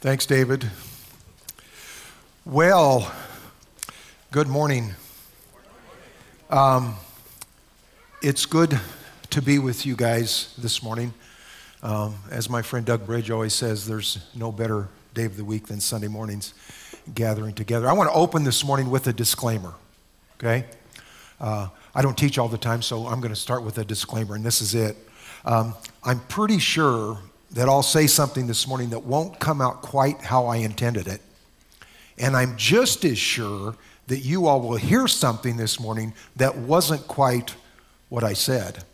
[0.00, 0.70] Thanks, David.
[2.44, 3.10] Well,
[4.30, 4.94] good morning.
[6.50, 6.96] Um,
[8.20, 8.78] it's good
[9.30, 11.14] to be with you guys this morning.
[11.82, 15.66] Um, as my friend Doug Bridge always says, there's no better day of the week
[15.66, 16.52] than Sunday mornings
[17.14, 17.88] gathering together.
[17.88, 19.72] I want to open this morning with a disclaimer,
[20.38, 20.66] okay?
[21.40, 24.34] Uh, I don't teach all the time, so I'm going to start with a disclaimer,
[24.34, 24.94] and this is it.
[25.46, 25.74] Um,
[26.04, 27.18] I'm pretty sure
[27.52, 31.20] that I'll say something this morning that won't come out quite how I intended it.
[32.18, 33.74] And I'm just as sure
[34.08, 37.54] that you all will hear something this morning that wasn't quite
[38.08, 38.84] what I said.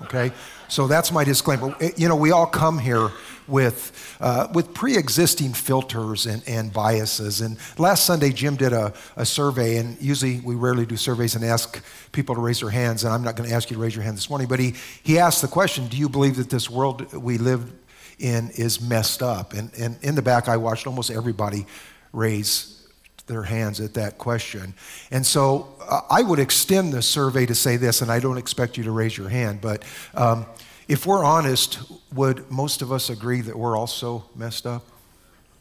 [0.00, 0.32] Okay?
[0.68, 1.76] So that's my disclaimer.
[1.80, 3.10] Eh, you know, we all come here
[3.46, 7.40] with, uh, with pre existing filters and, and biases.
[7.40, 11.44] And last Sunday, Jim did a, a survey, and usually we rarely do surveys and
[11.44, 13.04] ask people to raise their hands.
[13.04, 14.74] And I'm not going to ask you to raise your hand this morning, but he,
[15.02, 17.70] he asked the question Do you believe that this world we live
[18.18, 19.52] in is messed up?
[19.52, 21.66] And, and in the back, I watched almost everybody
[22.12, 22.86] raise
[23.26, 24.74] their hands at that question.
[25.10, 28.76] And so uh, I would extend the survey to say this, and I don't expect
[28.76, 29.82] you to raise your hand, but
[30.14, 30.46] um,
[30.88, 31.80] if we're honest,
[32.12, 34.84] would most of us agree that we're also messed up?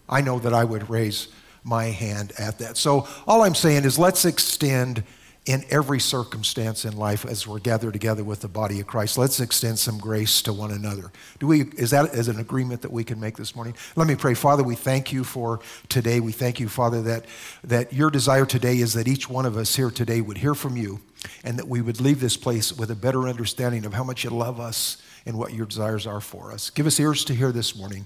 [0.09, 1.29] I know that I would raise
[1.63, 2.75] my hand at that.
[2.75, 5.03] So all I'm saying is let's extend
[5.45, 9.17] in every circumstance in life as we're gathered together with the body of Christ.
[9.17, 11.11] Let's extend some grace to one another.
[11.39, 13.75] Do we, is that is an agreement that we can make this morning?
[13.97, 14.35] Let me pray.
[14.35, 16.21] Father, we thank you for today.
[16.21, 17.25] We thank you, Father, that,
[17.65, 20.77] that your desire today is that each one of us here today would hear from
[20.77, 21.01] you
[21.43, 24.29] and that we would leave this place with a better understanding of how much you
[24.29, 26.69] love us and what your desires are for us.
[26.69, 28.05] Give us ears to hear this morning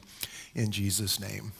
[0.55, 1.51] in Jesus' name.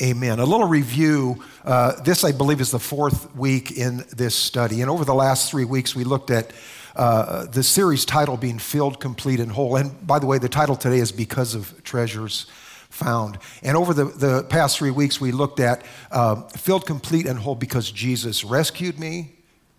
[0.00, 0.38] Amen.
[0.38, 1.44] A little review.
[1.64, 4.80] Uh, this, I believe, is the fourth week in this study.
[4.80, 6.50] And over the last three weeks, we looked at
[6.96, 9.76] uh, the series title being Filled, Complete, and Whole.
[9.76, 12.46] And by the way, the title today is Because of Treasures
[12.88, 13.38] Found.
[13.62, 17.54] And over the, the past three weeks, we looked at uh, Filled, Complete, and Whole
[17.54, 19.32] because Jesus rescued me,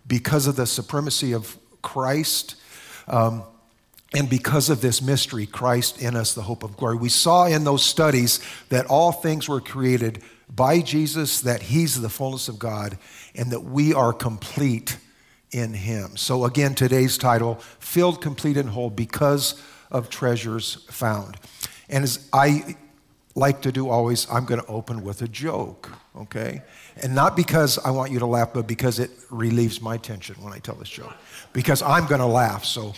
[0.06, 2.54] because of the supremacy of Christ.
[3.08, 3.42] Um,
[4.14, 6.96] and because of this mystery, Christ in us, the hope of glory.
[6.96, 12.08] We saw in those studies that all things were created by Jesus, that He's the
[12.08, 12.96] fullness of God,
[13.34, 14.98] and that we are complete
[15.50, 16.16] in Him.
[16.16, 19.60] So, again, today's title Filled, Complete, and Whole because
[19.90, 21.36] of treasures found.
[21.88, 22.76] And as I
[23.34, 26.62] like to do always, I'm going to open with a joke, okay?
[27.02, 30.52] And not because I want you to laugh, but because it relieves my tension when
[30.52, 31.14] I tell this joke.
[31.52, 32.64] Because I'm going to laugh.
[32.64, 32.94] So,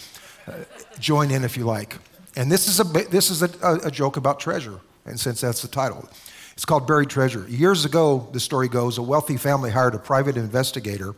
[0.98, 1.96] join in if you like.
[2.36, 3.50] And this is, a, this is a,
[3.84, 6.08] a joke about treasure, and since that's the title.
[6.52, 7.46] It's called Buried Treasure.
[7.48, 11.14] Years ago, the story goes, a wealthy family hired a private investigator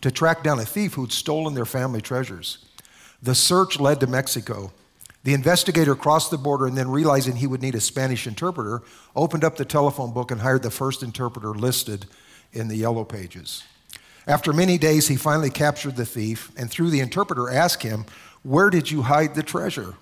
[0.00, 2.58] to track down a thief who'd stolen their family treasures.
[3.22, 4.72] The search led to Mexico.
[5.22, 8.82] The investigator crossed the border and then, realizing he would need a Spanish interpreter,
[9.14, 12.06] opened up the telephone book and hired the first interpreter listed
[12.52, 13.62] in the yellow pages.
[14.26, 18.06] After many days, he finally captured the thief and, through the interpreter, asked him
[18.42, 19.94] where did you hide the treasure?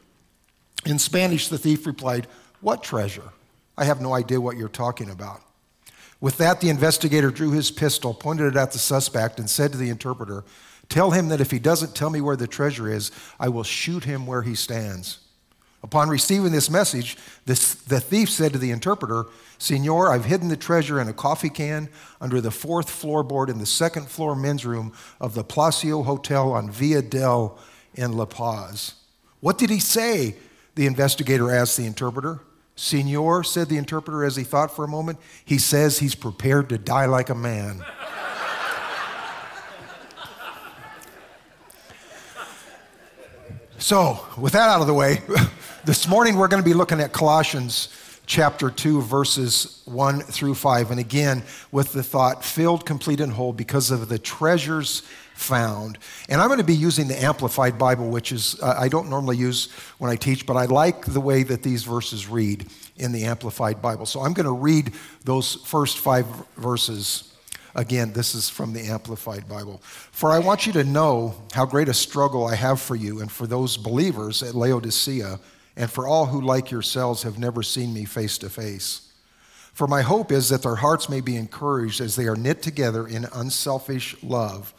[0.86, 2.26] In Spanish, the thief replied,
[2.60, 3.30] What treasure?
[3.76, 5.42] I have no idea what you're talking about.
[6.20, 9.78] With that, the investigator drew his pistol, pointed it at the suspect, and said to
[9.78, 10.44] the interpreter,
[10.88, 14.04] Tell him that if he doesn't tell me where the treasure is, I will shoot
[14.04, 15.18] him where he stands.
[15.82, 17.16] Upon receiving this message,
[17.46, 19.26] this, the thief said to the interpreter,
[19.58, 21.88] Senor, I've hidden the treasure in a coffee can
[22.20, 26.70] under the fourth floorboard in the second floor men's room of the Palacio Hotel on
[26.70, 27.58] Via del
[27.98, 28.94] in La Paz.
[29.40, 30.36] What did he say?
[30.76, 32.40] The investigator asked the interpreter.
[32.76, 36.78] Senor, said the interpreter as he thought for a moment, he says he's prepared to
[36.78, 37.84] die like a man.
[43.78, 45.20] so, with that out of the way,
[45.84, 47.88] this morning we're going to be looking at Colossians
[48.26, 50.92] chapter 2, verses 1 through 5.
[50.92, 51.42] And again,
[51.72, 55.02] with the thought, filled, complete, and whole because of the treasures
[55.38, 55.98] found.
[56.28, 59.36] And I'm going to be using the Amplified Bible, which is, uh, I don't normally
[59.36, 62.66] use when I teach, but I like the way that these verses read
[62.96, 64.04] in the Amplified Bible.
[64.04, 64.92] So I'm going to read
[65.24, 66.26] those first five
[66.56, 67.32] verses.
[67.76, 69.80] Again, this is from the Amplified Bible.
[69.84, 73.30] For I want you to know how great a struggle I have for you and
[73.30, 75.38] for those believers at Laodicea
[75.76, 79.12] and for all who, like yourselves, have never seen me face to face.
[79.72, 83.06] For my hope is that their hearts may be encouraged as they are knit together
[83.06, 84.74] in unselfish love,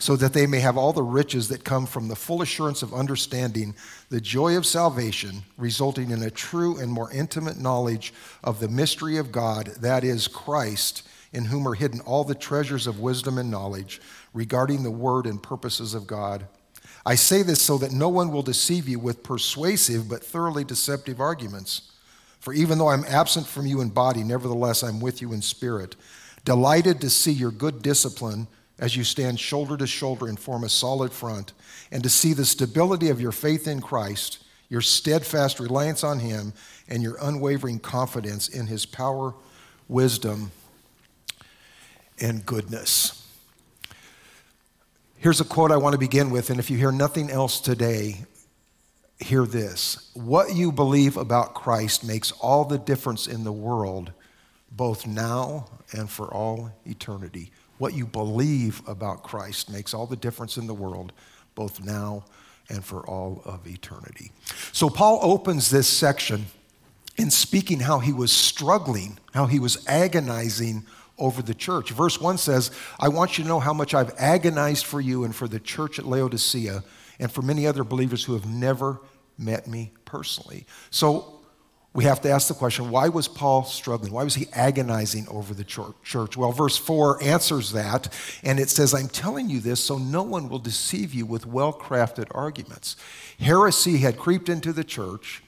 [0.00, 2.94] so that they may have all the riches that come from the full assurance of
[2.94, 3.74] understanding
[4.08, 9.18] the joy of salvation, resulting in a true and more intimate knowledge of the mystery
[9.18, 13.50] of God, that is, Christ, in whom are hidden all the treasures of wisdom and
[13.50, 14.00] knowledge
[14.32, 16.46] regarding the word and purposes of God.
[17.04, 21.20] I say this so that no one will deceive you with persuasive but thoroughly deceptive
[21.20, 21.92] arguments.
[22.40, 25.94] For even though I'm absent from you in body, nevertheless I'm with you in spirit,
[26.46, 28.46] delighted to see your good discipline
[28.80, 31.52] as you stand shoulder to shoulder and form a solid front,
[31.92, 36.54] and to see the stability of your faith in Christ, your steadfast reliance on Him,
[36.88, 39.34] and your unwavering confidence in His power,
[39.86, 40.50] wisdom,
[42.18, 43.28] and goodness.
[45.18, 48.24] Here's a quote I want to begin with, and if you hear nothing else today,
[49.18, 50.10] hear this.
[50.14, 54.12] What you believe about Christ makes all the difference in the world,
[54.72, 57.52] both now and for all eternity.
[57.80, 61.14] What you believe about Christ makes all the difference in the world,
[61.54, 62.26] both now
[62.68, 64.32] and for all of eternity.
[64.72, 66.44] So, Paul opens this section
[67.16, 70.84] in speaking how he was struggling, how he was agonizing
[71.16, 71.88] over the church.
[71.92, 75.34] Verse 1 says, I want you to know how much I've agonized for you and
[75.34, 76.84] for the church at Laodicea
[77.18, 79.00] and for many other believers who have never
[79.38, 80.66] met me personally.
[80.90, 81.39] So
[81.92, 84.12] we have to ask the question why was Paul struggling?
[84.12, 86.36] Why was he agonizing over the church?
[86.36, 88.14] Well, verse 4 answers that,
[88.44, 91.72] and it says, I'm telling you this so no one will deceive you with well
[91.72, 92.96] crafted arguments.
[93.38, 95.42] Heresy had creeped into the church.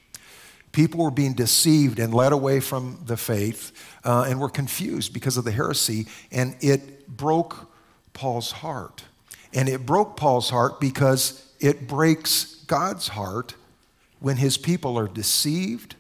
[0.73, 3.73] People were being deceived and led away from the faith
[4.05, 7.71] uh, and were confused because of the heresy, and it broke
[8.15, 9.05] Paul's heart.
[9.55, 13.55] And it broke Paul's heart because it breaks God's heart
[14.19, 15.95] when his people are deceived,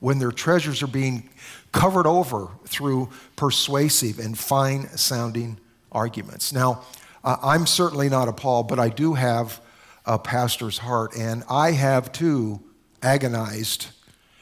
[0.00, 1.28] when their treasures are being
[1.72, 5.58] covered over through persuasive and fine sounding
[5.92, 6.52] arguments.
[6.52, 6.84] Now,
[7.24, 9.60] uh, I'm certainly not a Paul, but I do have
[10.06, 12.60] a pastor's heart, and I have too
[13.02, 13.88] agonized.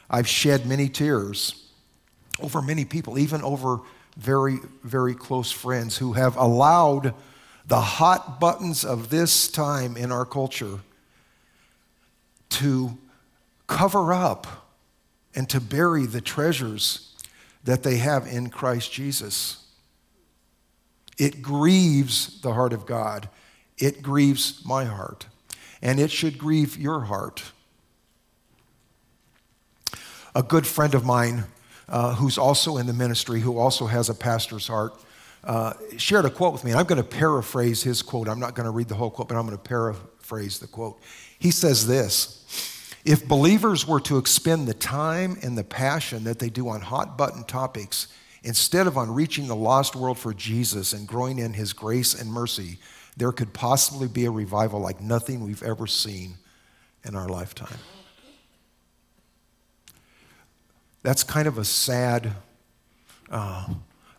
[0.09, 1.67] I've shed many tears
[2.41, 3.81] over many people, even over
[4.17, 7.15] very, very close friends who have allowed
[7.67, 10.81] the hot buttons of this time in our culture
[12.49, 12.97] to
[13.67, 14.66] cover up
[15.37, 17.15] and to bury the treasures
[17.65, 19.67] that they have in Christ Jesus.
[21.19, 23.29] It grieves the heart of God.
[23.79, 25.27] It grieves my heart.
[25.83, 27.43] And it should grieve your heart.
[30.35, 31.45] A good friend of mine,
[31.89, 34.95] uh, who's also in the ministry, who also has a pastor's heart,
[35.45, 36.73] uh, shared a quote with me.
[36.73, 38.29] And I'm going to paraphrase his quote.
[38.29, 41.01] I'm not going to read the whole quote, but I'm going to paraphrase the quote.
[41.39, 42.45] He says this
[43.07, 47.17] if believers were to expend the time and the passion that they do on hot
[47.17, 48.09] button topics
[48.43, 52.31] instead of on reaching the lost world for Jesus and growing in his grace and
[52.31, 52.79] mercy,
[53.17, 56.35] there could possibly be a revival like nothing we've ever seen
[57.05, 57.79] in our lifetime.
[61.03, 62.33] That's kind of a sad,
[63.31, 63.69] uh,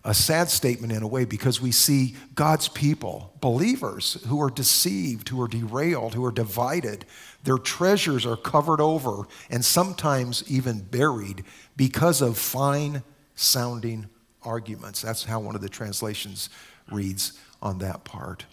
[0.03, 5.29] a sad statement in a way because we see God's people, believers, who are deceived,
[5.29, 7.05] who are derailed, who are divided,
[7.43, 11.43] their treasures are covered over and sometimes even buried
[11.75, 13.03] because of fine
[13.35, 14.07] sounding
[14.43, 15.01] arguments.
[15.01, 16.49] That's how one of the translations
[16.91, 18.45] reads on that part.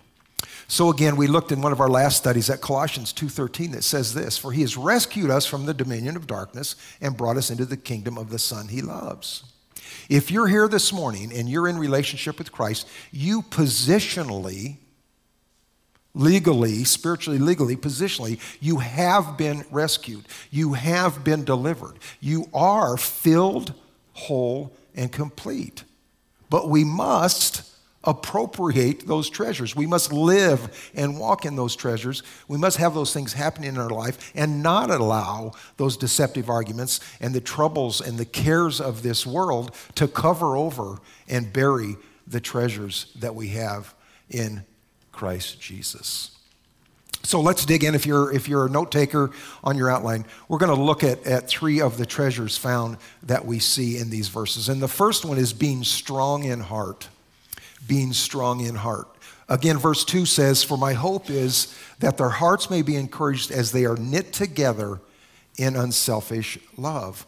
[0.68, 4.14] So again, we looked in one of our last studies at Colossians 2:13 that says
[4.14, 7.64] this, "For he has rescued us from the dominion of darkness and brought us into
[7.64, 9.44] the kingdom of the son he loves."
[10.08, 14.78] If you're here this morning and you're in relationship with Christ, you positionally
[16.14, 20.24] legally, spiritually, legally, positionally, you have been rescued.
[20.50, 21.98] You have been delivered.
[22.20, 23.74] You are filled,
[24.12, 25.82] whole, and complete.
[26.48, 27.68] But we must
[28.04, 29.74] appropriate those treasures.
[29.74, 32.22] We must live and walk in those treasures.
[32.48, 37.00] We must have those things happening in our life and not allow those deceptive arguments
[37.20, 41.96] and the troubles and the cares of this world to cover over and bury
[42.26, 43.94] the treasures that we have
[44.30, 44.64] in
[45.12, 46.30] Christ Jesus.
[47.24, 47.94] So let's dig in.
[47.94, 49.30] If you're, if you're a note taker
[49.62, 53.46] on your outline, we're going to look at, at three of the treasures found that
[53.46, 54.68] we see in these verses.
[54.68, 57.08] And the first one is being strong in heart.
[57.86, 59.08] Being strong in heart.
[59.48, 63.72] Again, verse 2 says, For my hope is that their hearts may be encouraged as
[63.72, 65.00] they are knit together
[65.58, 67.26] in unselfish love.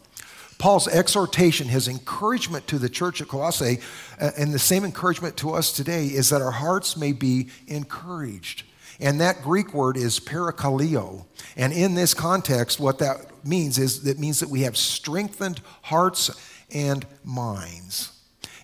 [0.57, 3.79] Paul's exhortation, his encouragement to the church at Colossae,
[4.19, 8.63] uh, and the same encouragement to us today, is that our hearts may be encouraged.
[8.99, 11.25] And that Greek word is parakaleo.
[11.55, 16.31] And in this context, what that means is that means that we have strengthened hearts
[16.73, 18.16] and minds.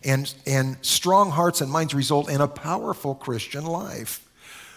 [0.05, 4.19] And, and strong hearts and minds result in a powerful Christian life.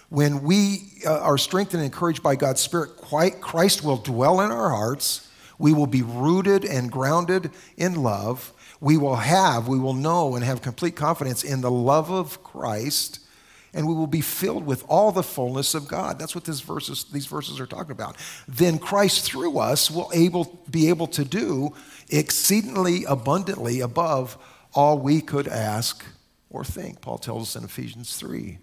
[0.08, 4.70] When we uh, are strengthened and encouraged by God's Spirit, Christ will dwell in our
[4.70, 5.26] hearts
[5.58, 8.52] we will be rooted and grounded in love.
[8.80, 13.20] We will have, we will know and have complete confidence in the love of Christ.
[13.74, 16.18] and we will be filled with all the fullness of God.
[16.18, 18.16] That's what verses, these verses are talking about.
[18.48, 21.74] Then Christ through us will able, be able to do
[22.08, 24.38] exceedingly abundantly above
[24.76, 26.04] all we could ask
[26.50, 27.00] or think.
[27.00, 28.58] Paul tells us in Ephesians 3.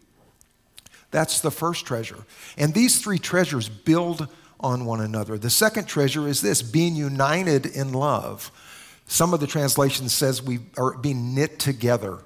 [1.12, 2.26] That's the first treasure.
[2.58, 4.28] And these three treasures build
[4.60, 5.38] on one another.
[5.38, 8.52] The second treasure is this being united in love.
[9.06, 12.20] Some of the translations says we are being knit together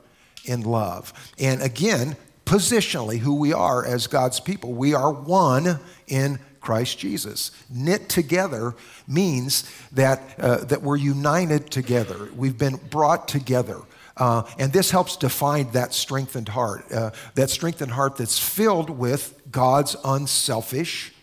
[0.45, 1.11] in love.
[1.39, 2.15] And again,
[2.45, 7.51] positionally, who we are as God's people, we are one in Christ Jesus.
[7.69, 8.75] Knit together
[9.07, 12.27] means that, uh, that we're united together.
[12.35, 13.77] We've been brought together.
[14.17, 19.39] Uh, and this helps define that strengthened heart, uh, that strengthened heart that's filled with
[19.49, 21.13] God's unselfish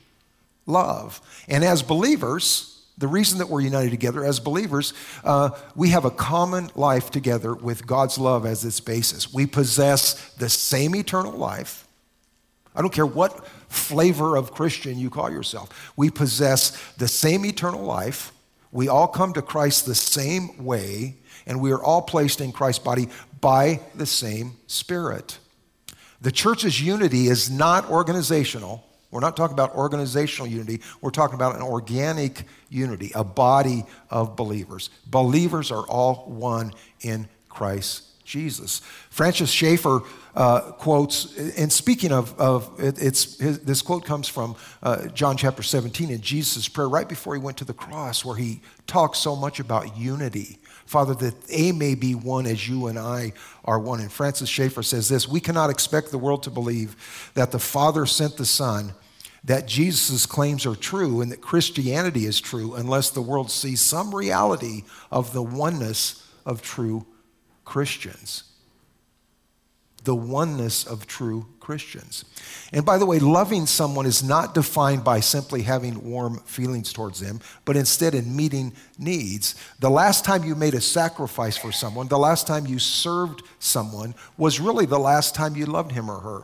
[0.64, 1.20] love.
[1.46, 6.10] And as believers, the reason that we're united together as believers, uh, we have a
[6.10, 9.30] common life together with God's love as its basis.
[9.30, 11.86] We possess the same eternal life.
[12.74, 15.92] I don't care what flavor of Christian you call yourself.
[15.96, 18.32] We possess the same eternal life.
[18.72, 21.16] We all come to Christ the same way,
[21.46, 23.08] and we are all placed in Christ's body
[23.40, 25.38] by the same Spirit.
[26.20, 28.84] The church's unity is not organizational.
[29.10, 30.80] We're not talking about organizational unity.
[31.00, 34.90] We're talking about an organic unity, a body of believers.
[35.06, 38.80] Believers are all one in Christ Jesus.
[39.10, 40.00] Francis Schaeffer
[40.34, 45.36] uh, quotes, and speaking of, of it, it's, his, this quote comes from uh, John
[45.36, 49.18] chapter 17 in Jesus' prayer right before he went to the cross, where he talks
[49.18, 50.58] so much about unity.
[50.86, 53.32] Father, that they may be one as you and I
[53.64, 54.00] are one.
[54.00, 58.04] And Francis Schaeffer says this We cannot expect the world to believe that the Father
[58.04, 58.92] sent the Son
[59.44, 64.14] that Jesus' claims are true and that Christianity is true unless the world sees some
[64.14, 67.06] reality of the oneness of true
[67.64, 68.44] Christians.
[70.04, 72.24] The oneness of true Christians.
[72.72, 77.20] And by the way, loving someone is not defined by simply having warm feelings towards
[77.20, 79.54] them, but instead in meeting needs.
[79.80, 84.14] The last time you made a sacrifice for someone, the last time you served someone,
[84.36, 86.42] was really the last time you loved him or her.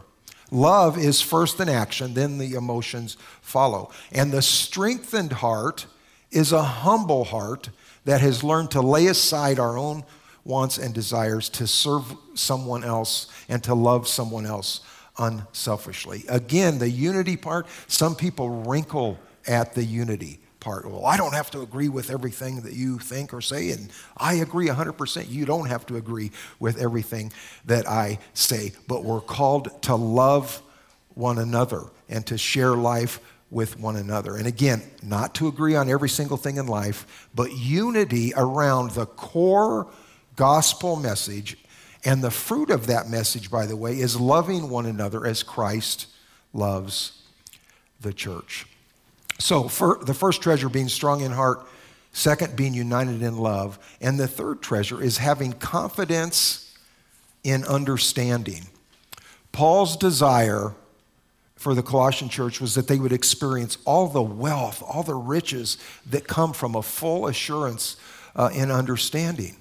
[0.51, 3.91] Love is first an action, then the emotions follow.
[4.11, 5.87] And the strengthened heart
[6.31, 7.71] is a humble heart
[8.05, 10.05] that has learned to lay aside our own
[10.45, 14.81] wants and desires to serve someone else and to love someone else
[15.19, 16.25] unselfishly.
[16.29, 20.89] Again, the unity part, some people wrinkle at the unity part.
[20.89, 24.35] Well, I don't have to agree with everything that you think or say, and I
[24.35, 25.29] agree 100%.
[25.29, 27.33] You don't have to agree with everything
[27.65, 30.63] that I say, but we're called to love
[31.15, 33.21] one another and to share life
[33.51, 34.37] with one another.
[34.37, 39.07] And again, not to agree on every single thing in life, but unity around the
[39.07, 39.89] core
[40.41, 41.59] gospel message.
[42.03, 46.07] And the fruit of that message, by the way, is loving one another as Christ
[46.55, 47.21] loves
[48.01, 48.65] the church.
[49.39, 49.65] So,
[50.03, 51.67] the first treasure being strong in heart,
[52.13, 56.75] second being united in love, and the third treasure is having confidence
[57.45, 58.67] in understanding.
[59.53, 60.73] Paul's desire
[61.57, 65.77] for the Colossian church was that they would experience all the wealth, all the riches
[66.07, 67.97] that come from a full assurance
[68.35, 69.60] uh, in understanding.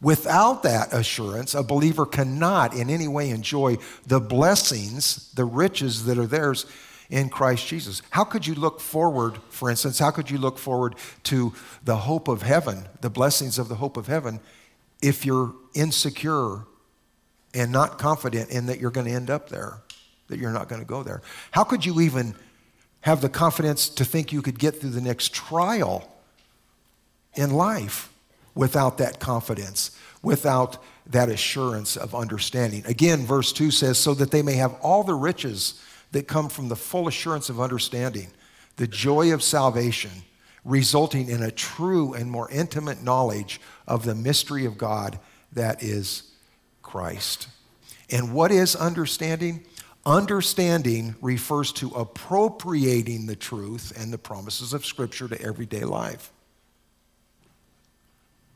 [0.00, 6.18] Without that assurance, a believer cannot in any way enjoy the blessings, the riches that
[6.18, 6.66] are theirs
[7.10, 8.02] in Christ Jesus.
[8.10, 11.52] How could you look forward, for instance, how could you look forward to
[11.82, 14.40] the hope of heaven, the blessings of the hope of heaven,
[15.02, 16.64] if you're insecure
[17.54, 19.82] and not confident in that you're going to end up there,
[20.28, 21.22] that you're not going to go there?
[21.50, 22.34] How could you even
[23.00, 26.08] have the confidence to think you could get through the next trial
[27.34, 28.12] in life
[28.58, 32.82] without that confidence, without that assurance of understanding?
[32.86, 36.68] Again, verse 2 says, so that they may have all the riches that come from
[36.68, 38.26] the full assurance of understanding,
[38.74, 40.10] the joy of salvation,
[40.64, 45.20] resulting in a true and more intimate knowledge of the mystery of God
[45.52, 46.32] that is
[46.82, 47.46] Christ.
[48.10, 49.64] And what is understanding?
[50.04, 56.32] Understanding refers to appropriating the truth and the promises of Scripture to everyday life.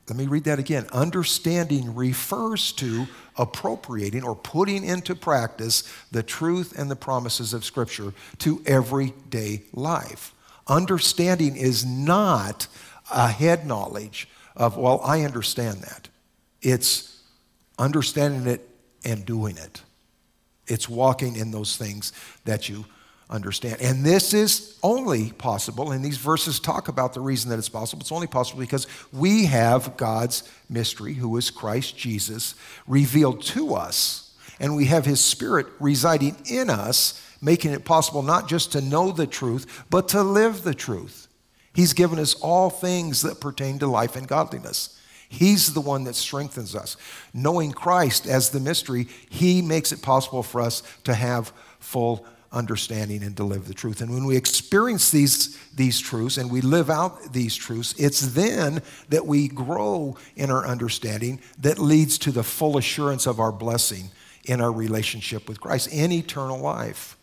[0.09, 0.87] Let me read that again.
[0.93, 3.07] Understanding refers to
[3.39, 10.35] appropriating or putting into practice the truth and the promises of Scripture to everyday life.
[10.67, 12.67] Understanding is not
[13.13, 16.09] a head knowledge of, well, I understand that.
[16.61, 17.23] It's
[17.79, 18.69] understanding it
[19.05, 19.83] and doing it.
[20.67, 22.13] It's walking in those things
[22.45, 22.85] that you
[23.33, 23.81] understand.
[23.81, 28.01] And this is only possible, and these verses talk about the reason that it's possible.
[28.03, 32.55] It's only possible because we have God's mystery, who is Christ Jesus,
[32.87, 34.29] revealed to us.
[34.63, 39.11] and we have His Spirit residing in us, making it possible not just to know
[39.11, 41.27] the truth, but to live the truth.
[41.75, 44.99] He's given us all things that pertain to life and godliness.
[45.29, 46.97] He's the one that strengthens us.
[47.35, 53.23] Knowing Christ as the mystery, He makes it possible for us to have full understanding
[53.23, 54.01] and to live the truth.
[54.01, 58.83] And when we experience these, these truths and we live out these truths, it's then
[59.09, 64.11] that we grow in our understanding that leads to the full assurance of our blessing
[64.45, 67.17] in our relationship with Christ in eternal life.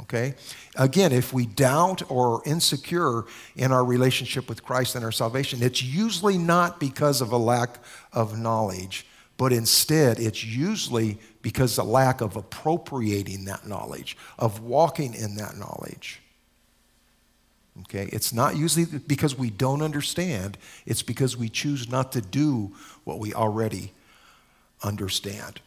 [0.00, 0.34] Okay?
[0.76, 3.24] Again, if we doubt or insecure
[3.56, 7.78] in our relationship with Christ and our salvation, it's usually not because of a lack
[8.12, 15.14] of knowledge, but instead it's usually because of lack of appropriating that knowledge, of walking
[15.14, 16.20] in that knowledge.
[17.82, 18.08] Okay?
[18.12, 22.72] It's not usually because we don't understand, it's because we choose not to do
[23.04, 23.92] what we already
[24.82, 25.60] understand.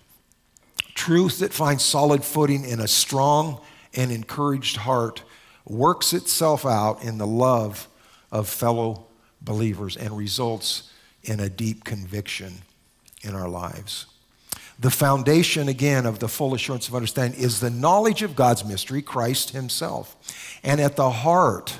[0.94, 3.62] Truth that finds solid footing in a strong
[3.94, 5.24] and encouraged heart
[5.66, 7.88] works itself out in the love
[8.32, 9.06] of fellow
[9.42, 10.92] believers and results
[11.24, 12.62] in a deep conviction
[13.22, 14.06] in our lives.
[14.80, 19.02] The foundation, again, of the full assurance of understanding is the knowledge of God's mystery,
[19.02, 20.16] Christ Himself.
[20.64, 21.80] And at the heart,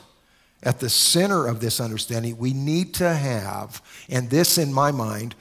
[0.64, 5.36] at the center of this understanding, we need to have, and this in my mind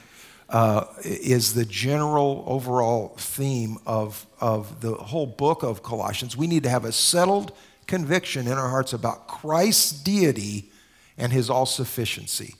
[0.50, 6.36] uh, is the general overall theme of, of the whole book of Colossians.
[6.36, 7.52] We need to have a settled
[7.86, 10.70] conviction in our hearts about Christ's deity
[11.16, 12.54] and his all sufficiency.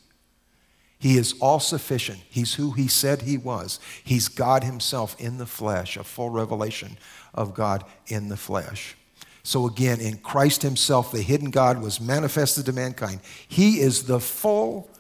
[0.99, 2.21] He is all sufficient.
[2.29, 3.79] He's who he said he was.
[4.03, 6.97] He's God himself in the flesh, a full revelation
[7.35, 8.97] of God in the flesh.
[9.43, 13.21] So, again, in Christ himself, the hidden God was manifested to mankind.
[13.47, 14.91] He is the full,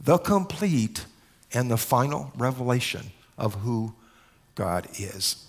[0.00, 1.06] the complete,
[1.54, 3.94] and the final revelation of who
[4.54, 5.46] God is.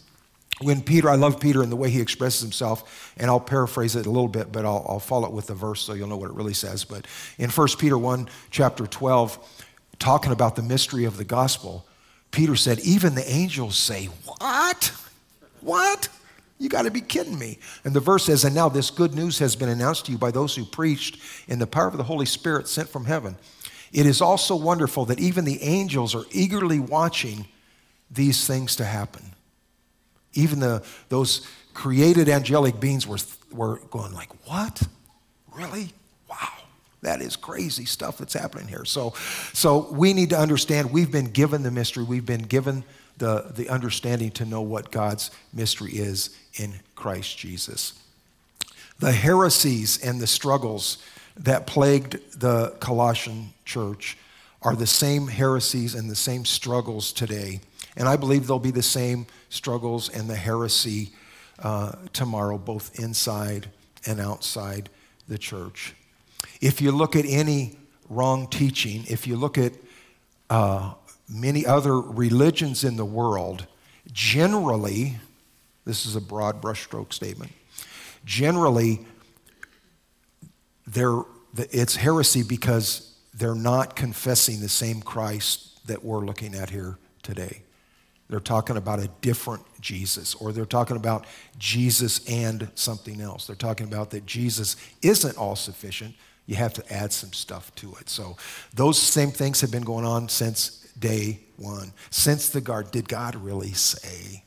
[0.62, 4.06] When Peter, I love Peter and the way he expresses himself, and I'll paraphrase it
[4.06, 6.30] a little bit, but I'll, I'll follow it with the verse so you'll know what
[6.30, 6.86] it really says.
[6.86, 7.08] But
[7.38, 9.66] in 1 Peter 1, chapter 12,
[10.01, 11.86] talking about the mystery of the gospel,
[12.31, 14.91] Peter said, Even the angels say, What?
[15.62, 16.10] What?
[16.58, 17.58] You got to be kidding me.
[17.86, 20.32] And the verse says, And now this good news has been announced to you by
[20.32, 23.36] those who preached in the power of the Holy Spirit sent from heaven.
[23.93, 27.47] It is also wonderful that even the angels are eagerly watching
[28.10, 29.23] these things to happen.
[30.34, 33.17] Even the, those created angelic beings were,
[33.52, 34.82] were going like, what?
[35.54, 35.91] Really?
[37.02, 38.86] That is crazy stuff that's happening here.
[38.86, 39.14] So,
[39.54, 42.04] so we need to understand we've been given the mystery.
[42.04, 42.84] We've been given
[43.18, 47.94] the, the understanding to know what God's mystery is in Christ Jesus.
[49.00, 51.00] The heresies and the struggles
[51.38, 54.18] that plagued the Colossian church
[54.62, 57.62] are the same heresies and the same struggles today.
[57.98, 61.10] And I believe there'll be the same struggles and the heresy
[61.60, 63.68] uh, tomorrow, both inside
[64.06, 64.90] and outside
[65.28, 65.96] the church.
[66.62, 69.74] If you look at any wrong teaching, if you look at
[70.50, 70.93] uh,
[71.28, 73.65] many other religions in the world,
[74.12, 75.17] generally,
[75.86, 77.52] this is a broad brushstroke statement,
[78.24, 79.06] generally,
[80.86, 81.21] they're,
[81.56, 87.63] it's heresy because they're not confessing the same Christ that we're looking at here today.
[88.30, 91.26] They're talking about a different Jesus, or they're talking about
[91.58, 93.47] Jesus and something else.
[93.47, 96.15] They're talking about that Jesus isn't all sufficient.
[96.52, 98.10] You have to add some stuff to it.
[98.10, 98.36] So,
[98.74, 101.94] those same things have been going on since day one.
[102.10, 104.44] Since the garden, did God really say?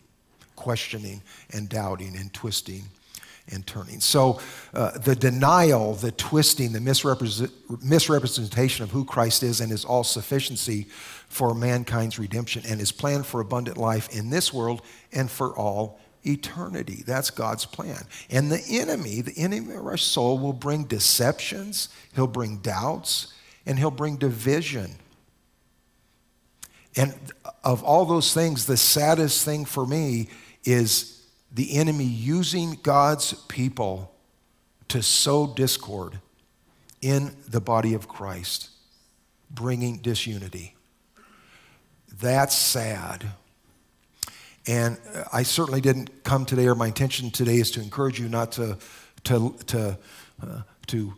[0.54, 2.82] Questioning and doubting and twisting
[3.50, 4.00] and turning.
[4.00, 4.38] So,
[4.74, 7.50] uh, the denial, the twisting, the misrepresent,
[7.82, 10.88] misrepresentation of who Christ is and his all sufficiency
[11.30, 15.98] for mankind's redemption and his plan for abundant life in this world and for all
[16.26, 17.02] eternity.
[17.06, 18.04] That's God's plan.
[18.30, 23.32] And the enemy, the enemy of our soul, will bring deceptions, he'll bring doubts,
[23.66, 24.96] and he'll bring division.
[26.96, 27.14] And
[27.62, 30.28] of all those things, the saddest thing for me
[30.64, 34.12] is the enemy using God's people
[34.88, 36.20] to sow discord
[37.00, 38.70] in the body of Christ,
[39.50, 40.74] bringing disunity.
[42.20, 43.32] That's sad.
[44.66, 44.98] And
[45.32, 48.78] I certainly didn't come today, or my intention today is to encourage you not to,
[49.24, 49.98] to, to,
[50.42, 51.14] uh, to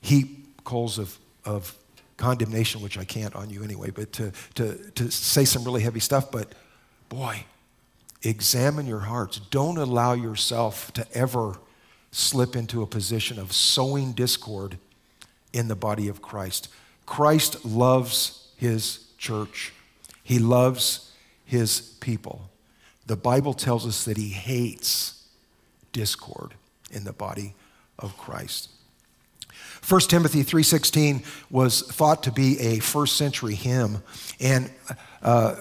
[0.00, 1.76] heap coals of, of
[2.16, 6.00] condemnation, which I can't on you anyway, but to, to, to say some really heavy
[6.00, 6.30] stuff.
[6.30, 6.52] But
[7.08, 7.44] boy,
[8.22, 9.38] examine your hearts.
[9.50, 11.58] Don't allow yourself to ever
[12.10, 14.78] slip into a position of sowing discord
[15.52, 16.68] in the body of Christ.
[17.04, 19.74] Christ loves his church,
[20.22, 21.05] he loves
[21.46, 22.50] his people.
[23.06, 25.24] The Bible tells us that he hates
[25.92, 26.54] discord
[26.90, 27.54] in the body
[27.98, 28.68] of Christ.
[29.88, 34.02] 1 Timothy 3:16 was thought to be a first century hymn
[34.40, 34.70] and
[35.22, 35.56] uh,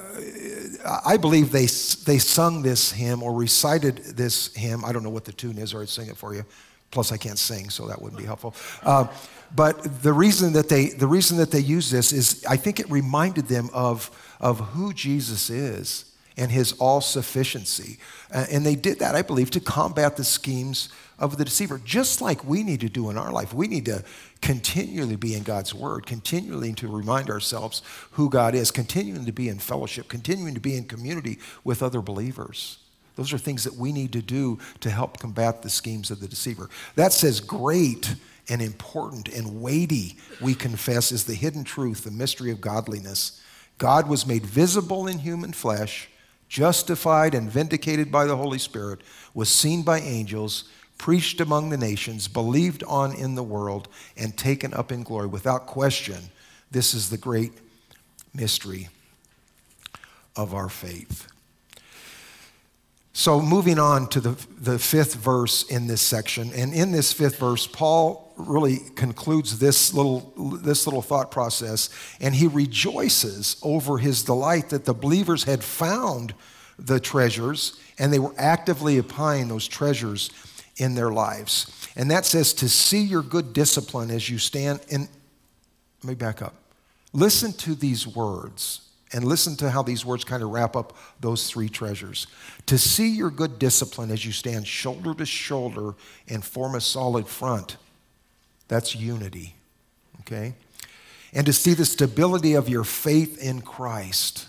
[1.05, 4.85] I believe they, they sung this hymn or recited this hymn.
[4.85, 6.45] I don't know what the tune is, or I'd sing it for you.
[6.91, 8.53] Plus, I can't sing, so that wouldn't be helpful.
[8.83, 9.07] Uh,
[9.55, 12.89] but the reason that they the reason that they use this is I think it
[12.91, 17.97] reminded them of of who Jesus is and his all sufficiency.
[18.29, 22.43] And they did that, I believe, to combat the schemes of the deceiver, just like
[22.43, 23.53] we need to do in our life.
[23.53, 24.03] We need to
[24.41, 29.47] continually be in God's word, continually to remind ourselves who God is, continuing to be
[29.47, 32.79] in fellowship, continuing to be in community with other believers.
[33.15, 36.27] Those are things that we need to do to help combat the schemes of the
[36.27, 36.69] deceiver.
[36.95, 38.13] That says, great
[38.49, 43.41] and important and weighty, we confess, is the hidden truth, the mystery of godliness.
[43.77, 46.09] God was made visible in human flesh
[46.47, 49.01] justified and vindicated by the Holy Spirit,
[49.33, 50.65] was seen by angels,
[50.97, 55.27] preached among the nations, believed on in the world, and taken up in glory.
[55.27, 56.29] Without question,
[56.71, 57.51] this is the great
[58.33, 58.89] mystery
[60.35, 61.27] of our faith.
[63.13, 67.37] So, moving on to the, the fifth verse in this section, and in this fifth
[67.37, 74.23] verse, Paul really concludes this little, this little thought process, and he rejoices over his
[74.23, 76.33] delight that the believers had found
[76.77, 80.29] the treasures and they were actively applying those treasures
[80.77, 81.89] in their lives.
[81.95, 85.07] And that says to see your good discipline as you stand in.
[86.03, 86.55] Let me back up.
[87.13, 88.81] Listen to these words
[89.13, 92.27] and listen to how these words kind of wrap up those three treasures.
[92.65, 95.95] To see your good discipline as you stand shoulder to shoulder
[96.27, 97.77] and form a solid front.
[98.67, 99.55] That's unity,
[100.21, 100.53] okay?
[101.33, 104.47] And to see the stability of your faith in Christ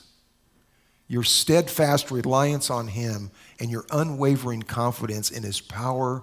[1.08, 6.22] your steadfast reliance on Him, and your unwavering confidence in His power,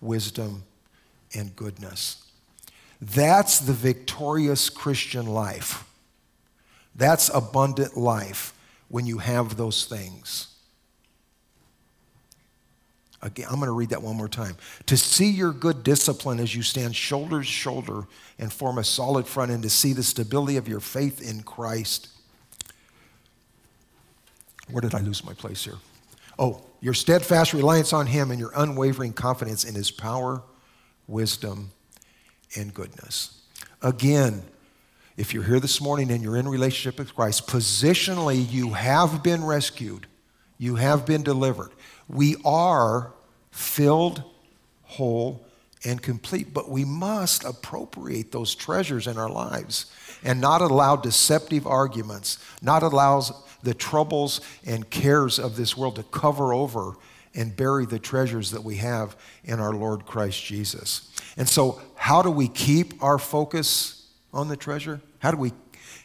[0.00, 0.64] wisdom,
[1.34, 2.24] and goodness.
[3.00, 5.88] That's the victorious Christian life.
[6.94, 8.52] That's abundant life
[8.88, 10.53] when you have those things.
[13.24, 14.56] Again, I'm going to read that one more time.
[14.86, 18.04] To see your good discipline as you stand shoulder to shoulder
[18.38, 22.08] and form a solid front, and to see the stability of your faith in Christ
[24.70, 25.76] where did I lose my place here?
[26.38, 30.42] Oh, your steadfast reliance on Him and your unwavering confidence in His power,
[31.06, 31.70] wisdom,
[32.56, 33.42] and goodness.
[33.82, 34.42] Again,
[35.16, 39.44] if you're here this morning and you're in relationship with Christ, positionally you have been
[39.44, 40.06] rescued,
[40.58, 41.70] you have been delivered.
[42.08, 43.12] We are
[43.50, 44.22] filled,
[44.82, 45.46] whole,
[45.84, 49.86] and complete, but we must appropriate those treasures in our lives
[50.22, 53.22] and not allow deceptive arguments, not allow
[53.62, 56.94] the troubles and cares of this world to cover over
[57.34, 61.10] and bury the treasures that we have in our Lord Christ Jesus.
[61.36, 65.00] And so, how do we keep our focus on the treasure?
[65.18, 65.52] How do we,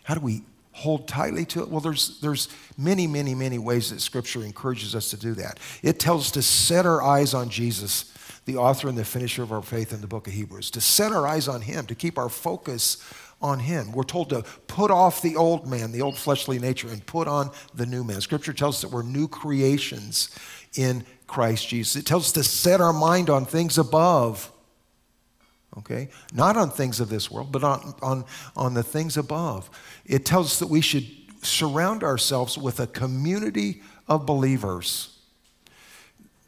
[0.03, 0.43] how do we
[0.79, 1.69] hold tightly to it?
[1.69, 5.59] Well, there's, there's many, many, many ways that Scripture encourages us to do that.
[5.83, 8.13] It tells us to set our eyes on Jesus,
[8.45, 11.11] the author and the finisher of our faith in the book of Hebrews, to set
[11.11, 12.97] our eyes on Him, to keep our focus
[13.41, 13.91] on him.
[13.91, 17.51] We're told to put off the old man, the old fleshly nature, and put on
[17.73, 18.21] the new man.
[18.21, 20.29] Scripture tells us that we're new creations
[20.75, 21.95] in Christ Jesus.
[21.95, 24.51] It tells us to set our mind on things above.
[25.77, 26.09] Okay?
[26.33, 29.69] Not on things of this world, but on, on, on the things above.
[30.05, 31.05] It tells us that we should
[31.41, 35.15] surround ourselves with a community of believers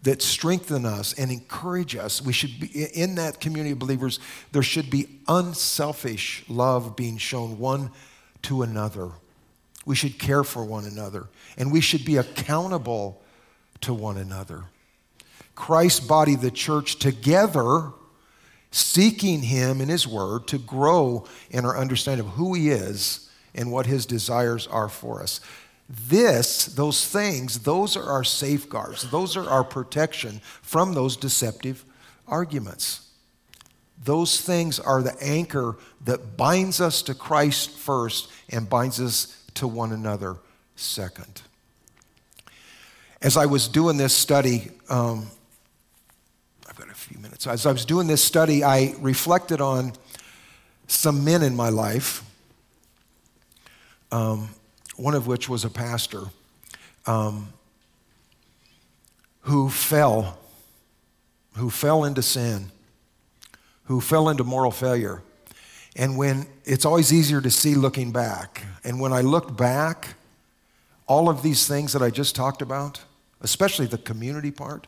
[0.04, 2.22] that strengthen us and encourage us.
[2.22, 4.20] We should be in that community of believers,
[4.52, 7.92] there should be unselfish love being shown one
[8.44, 9.12] to another.
[9.86, 13.22] We should care for one another, and we should be accountable
[13.82, 14.66] to one another.
[15.56, 17.92] Christ's body, the church, together,
[18.72, 23.72] seeking Him in His Word to grow in our understanding of who He is and
[23.72, 25.42] what His desires are for us.
[25.90, 29.12] This, those things, those are our safeguards.
[29.12, 31.84] Those are our protection from those deceptive
[32.28, 33.10] arguments.
[34.04, 39.68] Those things are the anchor that binds us to Christ first and binds us to
[39.68, 40.38] one another
[40.76, 41.42] second.
[43.22, 45.28] As I was doing this study, um,
[47.46, 47.62] minutes.
[47.62, 49.94] As I was doing this study, I reflected on
[50.88, 52.24] some men in my life.
[54.12, 54.50] Um,
[54.98, 56.24] one of which was a pastor
[57.08, 57.54] um,
[59.42, 60.38] who fell,
[61.56, 62.72] who fell into sin,
[63.86, 65.24] who fell into moral failure.
[65.96, 70.16] And when it's always easier to see looking back, and when I looked back,
[71.08, 73.02] all of these things that I just talked about
[73.44, 74.88] especially the community part,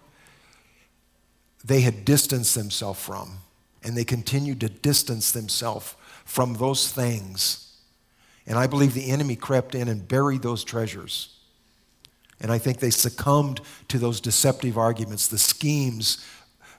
[1.64, 3.38] they had distanced themselves from.
[3.84, 5.96] And they continued to distance themselves
[6.26, 7.76] from those things.
[8.48, 11.38] And I believe the enemy crept in and buried those treasures.
[12.40, 16.26] And I think they succumbed to those deceptive arguments, the schemes,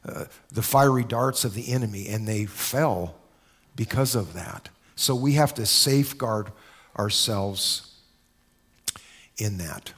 [0.07, 3.17] uh, the fiery darts of the enemy, and they fell
[3.77, 4.69] because of that.
[4.97, 6.53] So we have to safeguard
[6.99, 7.95] ourselves
[9.39, 9.93] in that.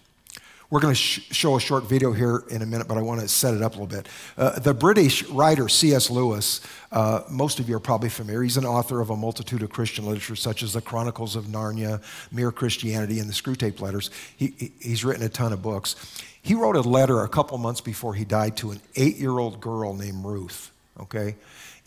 [0.68, 3.20] We're going to sh- show a short video here in a minute, but I want
[3.20, 4.09] to set it up a little bit.
[4.37, 6.11] Uh, the British writer C.S.
[6.11, 8.42] Lewis, uh, most of you are probably familiar.
[8.42, 12.02] He's an author of a multitude of Christian literature, such as the Chronicles of Narnia,
[12.33, 14.11] Mere Christianity, and the Screwtape Letters.
[14.37, 15.94] He, he, he's written a ton of books.
[16.42, 19.61] He wrote a letter a couple months before he died to an eight year old
[19.61, 21.37] girl named Ruth, okay?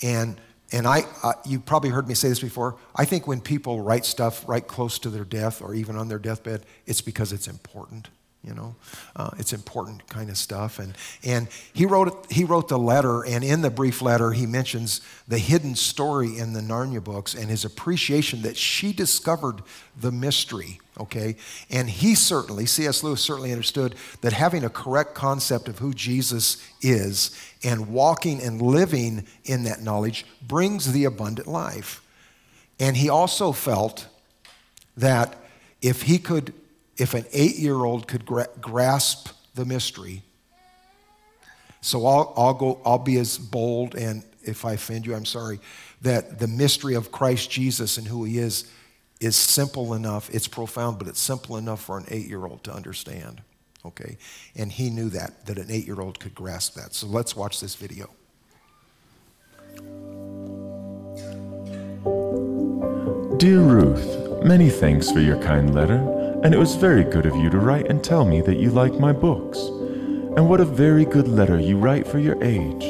[0.01, 0.39] And
[0.71, 2.75] and I, uh, you probably heard me say this before.
[2.95, 6.19] I think when people write stuff right close to their death or even on their
[6.19, 8.07] deathbed, it's because it's important
[8.43, 8.75] you know
[9.15, 10.79] uh, it's important kind of stuff.
[10.79, 15.01] And and he wrote he wrote the letter and in the brief letter he mentions
[15.27, 19.61] the hidden story in the narnia books and his appreciation that she discovered
[19.99, 21.37] the mystery okay?
[21.69, 26.57] And he certainly cs lewis certainly understood that having a correct concept of who jesus
[26.81, 27.31] is
[27.63, 32.01] and walking and living in that knowledge brings the abundant life.
[32.79, 34.07] And he also felt
[34.95, 35.35] that
[35.81, 36.53] if he could
[36.99, 40.21] if an eight year old could gra- grasp the mystery,
[41.81, 45.59] so I'll, I'll, go, I'll be as bold, and if I offend you, I'm sorry,
[46.01, 48.69] that the mystery of Christ Jesus and who he is
[49.19, 50.29] is simple enough.
[50.33, 53.41] It's profound, but it's simple enough for an eight year old to understand.
[53.85, 54.17] Okay?
[54.55, 56.93] And he knew that, that an eight year old could grasp that.
[56.93, 58.09] So let's watch this video.
[63.37, 67.49] Dear Ruth, many thanks for your kind letter and it was very good of you
[67.49, 69.59] to write and tell me that you like my books.
[69.59, 72.85] And what a very good letter you write for your age.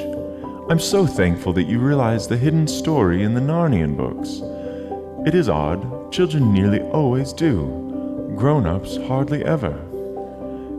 [0.70, 4.42] I'm so thankful that you realize the hidden story in the Narnian books.
[5.28, 9.78] It is odd, children nearly always do, grown ups hardly ever.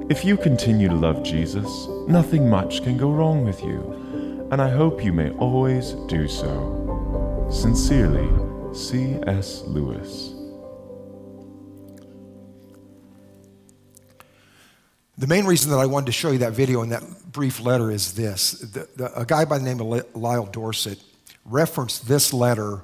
[0.09, 4.69] If you continue to love Jesus, nothing much can go wrong with you, and I
[4.69, 7.49] hope you may always do so.
[7.51, 8.29] Sincerely,
[8.73, 9.63] C.S.
[9.67, 10.40] Lewis.
[15.21, 17.91] The main reason that I wanted to show you that video and that brief letter
[17.91, 18.53] is this.
[18.53, 20.99] The, the, a guy by the name of Lyle Dorsett
[21.45, 22.81] referenced this letter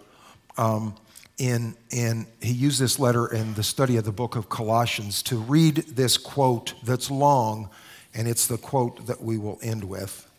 [0.59, 0.95] um,
[1.39, 5.39] in, in, he used this letter in the study of the book of Colossians to
[5.39, 7.71] read this quote that's long,
[8.13, 10.31] and it's the quote that we will end with.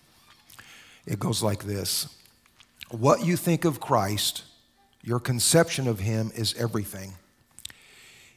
[1.08, 2.16] It goes like this
[2.92, 4.44] What you think of Christ,
[5.02, 7.14] your conception of him is everything.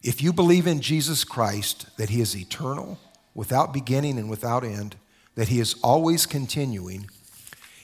[0.03, 2.99] If you believe in Jesus Christ, that he is eternal,
[3.35, 4.97] without beginning and without end,
[5.35, 7.09] that He is always continuing,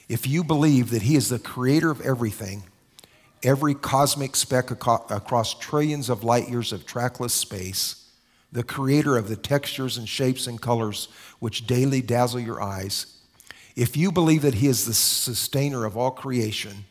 [0.09, 2.63] if you believe that He is the creator of everything,
[3.43, 8.09] every cosmic speck across trillions of light years of trackless space,
[8.51, 13.17] the creator of the textures and shapes and colors which daily dazzle your eyes,
[13.75, 16.85] if you believe that He is the sustainer of all creation,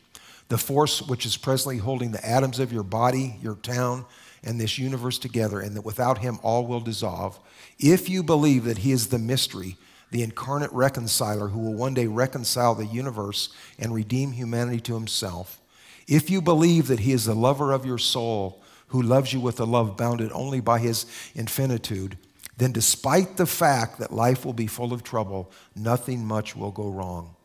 [0.47, 4.05] the force which is presently holding the atoms of your body, your town,
[4.43, 7.39] and this universe together, and that without Him all will dissolve,
[7.79, 9.77] if you believe that He is the mystery,
[10.11, 15.61] the incarnate reconciler who will one day reconcile the universe and redeem humanity to Himself,
[16.07, 19.59] if you believe that He is the lover of your soul, who loves you with
[19.59, 22.17] a love bounded only by His infinitude,
[22.57, 26.89] then despite the fact that life will be full of trouble, nothing much will go
[26.89, 27.35] wrong.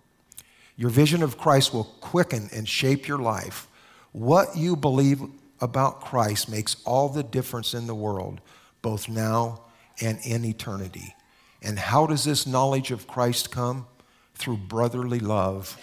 [0.77, 3.69] Your vision of Christ will quicken and shape your life.
[4.13, 5.21] What you believe
[5.63, 8.41] about Christ makes all the difference in the world,
[8.83, 9.63] both now
[10.01, 11.15] and in eternity.
[11.63, 13.87] And how does this knowledge of Christ come?
[14.35, 15.79] Through brotherly love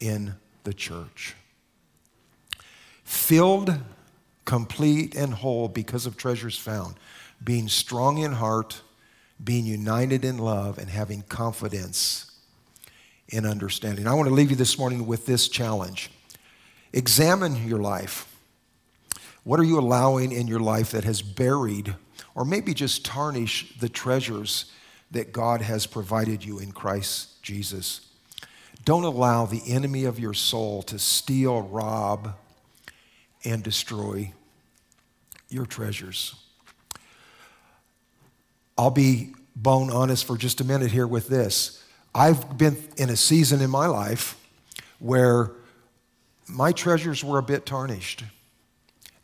[0.00, 1.36] in the church.
[3.04, 3.78] Filled,
[4.44, 6.96] complete, and whole because of treasures found,
[7.42, 8.82] being strong in heart,
[9.42, 12.32] being united in love, and having confidence
[13.28, 14.08] in understanding.
[14.08, 16.10] I want to leave you this morning with this challenge
[16.92, 18.27] examine your life.
[19.48, 21.94] What are you allowing in your life that has buried
[22.34, 24.66] or maybe just tarnished the treasures
[25.10, 28.02] that God has provided you in Christ Jesus.
[28.84, 32.34] Don't allow the enemy of your soul to steal, rob,
[33.42, 34.34] and destroy
[35.48, 36.34] your treasures.
[38.76, 41.82] I'll be bone honest for just a minute here with this.
[42.14, 44.38] I've been in a season in my life
[44.98, 45.52] where
[46.46, 48.24] my treasures were a bit tarnished,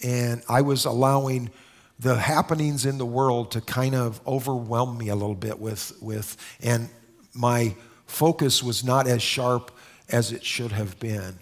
[0.05, 1.51] and I was allowing
[1.99, 6.37] the happenings in the world to kind of overwhelm me a little bit with, with
[6.63, 6.91] and
[7.33, 7.75] my
[8.07, 9.71] focus was not as sharp
[10.11, 11.39] as it should have been.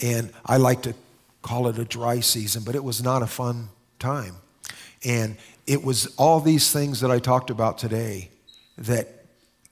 [0.00, 0.94] And I like to
[1.42, 4.36] call it a dry season, but it was not a fun time.
[5.04, 8.30] And it was all these things that I talked about today
[8.78, 9.26] that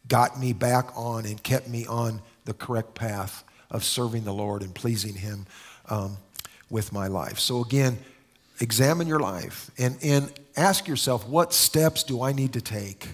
[0.06, 4.62] got me back on and kept me on the correct path of serving the Lord
[4.62, 5.46] and pleasing Him
[5.88, 6.18] um,
[6.70, 7.38] with my life.
[7.38, 7.98] So, again,
[8.60, 13.08] examine your life and, and ask yourself what steps do I need to take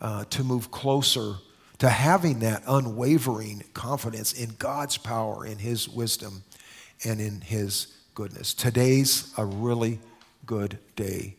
[0.00, 1.34] uh, to move closer
[1.78, 6.44] to having that unwavering confidence in God's power, in His wisdom,
[7.04, 8.54] and in His goodness.
[8.54, 9.98] Today's a really
[10.46, 11.36] good day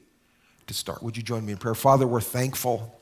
[0.67, 1.03] to start.
[1.03, 1.75] Would you join me in prayer?
[1.75, 2.99] Father, we're thankful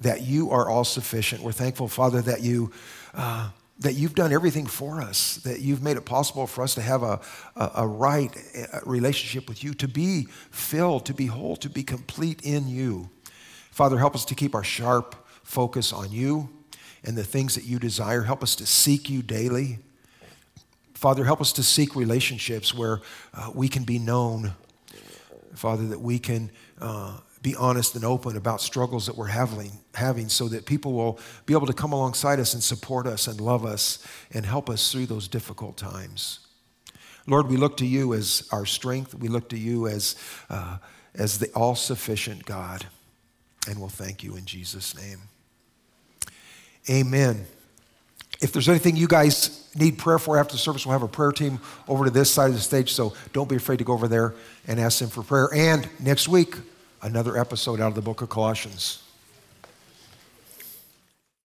[0.00, 1.42] that you are all sufficient.
[1.42, 2.72] We're thankful, Father, that you.
[3.14, 6.80] Uh, that you've done everything for us, that you've made it possible for us to
[6.80, 7.20] have a,
[7.56, 8.34] a, a right
[8.84, 13.10] relationship with you, to be filled, to be whole, to be complete in you.
[13.70, 16.48] Father, help us to keep our sharp focus on you
[17.04, 18.22] and the things that you desire.
[18.22, 19.78] Help us to seek you daily.
[20.94, 23.00] Father, help us to seek relationships where
[23.34, 24.54] uh, we can be known.
[25.54, 30.28] Father, that we can uh, be honest and open about struggles that we're having, having
[30.28, 33.64] so that people will be able to come alongside us and support us and love
[33.64, 36.40] us and help us through those difficult times.
[37.24, 39.14] Lord, we look to you as our strength.
[39.14, 40.16] We look to you as,
[40.50, 40.78] uh,
[41.14, 42.84] as the all sufficient God.
[43.68, 45.20] And we'll thank you in Jesus' name.
[46.90, 47.46] Amen.
[48.42, 51.30] If there's anything you guys need prayer for after the service, we'll have a prayer
[51.30, 52.92] team over to this side of the stage.
[52.92, 54.34] So don't be afraid to go over there
[54.66, 55.48] and ask them for prayer.
[55.54, 56.56] And next week,
[57.06, 59.05] another episode out of the book of Colossians.